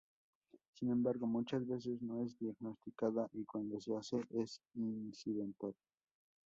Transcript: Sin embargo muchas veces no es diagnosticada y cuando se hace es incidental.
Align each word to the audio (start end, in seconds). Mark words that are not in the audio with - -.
Sin 0.73 0.89
embargo 0.89 1.27
muchas 1.27 1.67
veces 1.67 2.01
no 2.01 2.23
es 2.23 2.35
diagnosticada 2.39 3.27
y 3.33 3.45
cuando 3.45 3.79
se 3.79 3.95
hace 3.95 4.25
es 4.31 4.59
incidental. 4.73 5.75